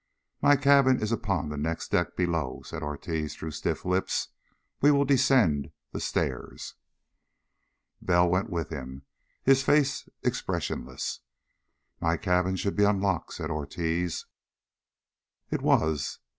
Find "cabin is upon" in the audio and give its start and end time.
0.55-1.49